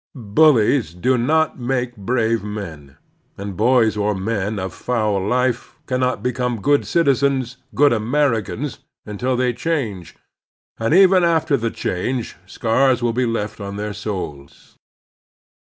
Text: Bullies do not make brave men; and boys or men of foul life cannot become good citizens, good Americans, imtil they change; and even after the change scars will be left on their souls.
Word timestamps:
Bullies 0.15 0.95
do 0.95 1.15
not 1.15 1.59
make 1.59 1.95
brave 1.95 2.43
men; 2.43 2.97
and 3.37 3.55
boys 3.55 3.95
or 3.95 4.15
men 4.15 4.57
of 4.57 4.73
foul 4.73 5.23
life 5.23 5.77
cannot 5.85 6.23
become 6.23 6.59
good 6.59 6.87
citizens, 6.87 7.57
good 7.75 7.93
Americans, 7.93 8.79
imtil 9.07 9.37
they 9.37 9.53
change; 9.53 10.15
and 10.79 10.95
even 10.95 11.23
after 11.23 11.55
the 11.55 11.69
change 11.69 12.35
scars 12.47 13.03
will 13.03 13.13
be 13.13 13.27
left 13.27 13.59
on 13.61 13.75
their 13.75 13.93
souls. 13.93 14.75